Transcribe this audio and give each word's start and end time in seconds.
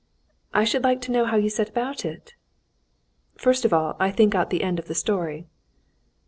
"I 0.51 0.63
should 0.63 0.83
like 0.83 0.99
to 1.01 1.11
know 1.11 1.25
how 1.25 1.37
you 1.37 1.47
set 1.51 1.69
about 1.69 2.05
it?" 2.05 2.33
"First 3.37 3.65
of 3.65 3.71
all 3.71 3.95
I 3.99 4.09
think 4.09 4.33
out 4.33 4.49
the 4.49 4.63
end 4.63 4.79
of 4.79 4.87
the 4.87 4.95
story." 4.95 5.45